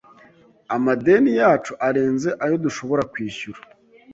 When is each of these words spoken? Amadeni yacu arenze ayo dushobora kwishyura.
Amadeni 0.75 1.31
yacu 1.39 1.71
arenze 1.87 2.29
ayo 2.43 2.55
dushobora 2.65 3.01
kwishyura. 3.11 3.59